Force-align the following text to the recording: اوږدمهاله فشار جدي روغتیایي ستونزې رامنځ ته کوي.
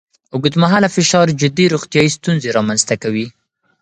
اوږدمهاله 0.33 0.87
فشار 0.95 1.27
جدي 1.41 1.65
روغتیایي 1.73 2.11
ستونزې 2.17 2.49
رامنځ 2.57 2.81
ته 2.89 2.95
کوي. 3.03 3.25